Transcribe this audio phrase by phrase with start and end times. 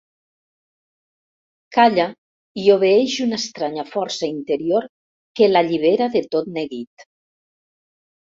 [1.77, 2.05] Calla
[2.61, 4.87] i obeeix una estranya força interior
[5.41, 7.07] que l'allibera de tot neguit.